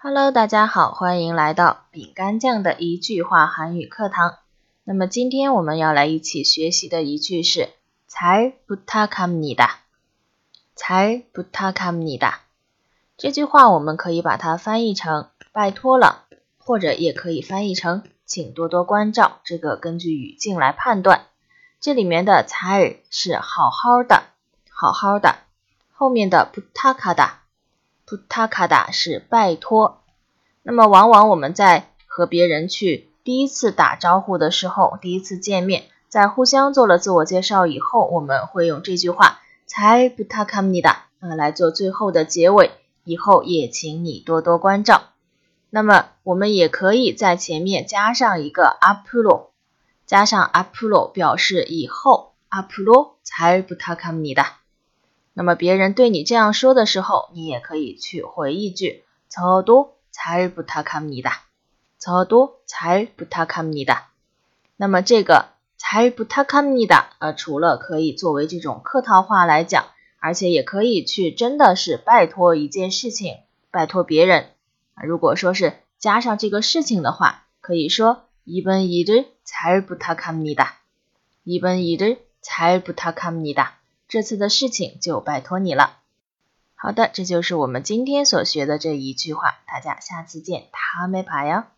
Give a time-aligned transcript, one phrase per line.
[0.00, 4.36] Hello，大家好，欢迎来到饼干酱的一句话韩语课堂。
[4.84, 7.68] 那么今天我们要来一起学习的一句是，
[8.06, 9.66] 才不他卡你的，
[10.76, 12.32] 才不他卡你的。
[13.16, 16.26] 这句话我们可以把它翻译成拜托了，
[16.58, 21.22] 或者也可以翻译成请多多关照，这个根据语境来判断。
[21.80, 24.22] 这里面的才”是好好的，
[24.70, 25.38] 好好的，
[25.90, 27.47] 后面的不他卡的。
[28.08, 30.00] 不 a 卡达是拜托，
[30.62, 42.70] 那么往往我们在和别人去第一次打招呼的时候，第一次见面，在互相做了自我介绍以后，我们会用这句话才不他卡米尼达啊来做最后的结尾，
[43.04, 45.02] 以后也请你多多关照。
[45.68, 49.48] 那么我们也可以在前面加上一个앞으 로，
[50.06, 54.52] 加上앞으로表示以后，앞으로才不탁합니 다。
[55.38, 61.30] 那么别人对你这样说的时候，你也可以去回一句“超多才不他看你的，
[62.00, 63.98] 超多才不他看你的”。
[64.76, 69.84] 那么这个“才不他看你的”呃，除了可以作为这种客套话来讲，
[70.18, 73.36] 而且也可以去真的是拜托一件事情，
[73.70, 74.48] 拜托别人。
[75.00, 80.70] 如果说是加上这个事情的话，可以说“이번일을잘부탁합니다
[81.46, 83.77] ”，“이번일을잘부탁합你的。
[84.08, 85.98] 这次的事情就拜托你了。
[86.74, 89.58] 好的，这就是我们今天所学的这一句话。
[89.66, 90.68] 大家下次见，
[91.10, 91.68] 没梅呀。